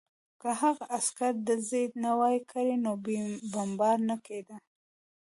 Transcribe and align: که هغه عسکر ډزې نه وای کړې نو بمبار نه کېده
که 0.41 0.49
هغه 0.61 0.83
عسکر 0.97 1.33
ډزې 1.45 1.83
نه 2.03 2.11
وای 2.19 2.37
کړې 2.51 2.75
نو 2.85 2.91
بمبار 3.53 3.97
نه 4.09 4.15
کېده 4.25 4.57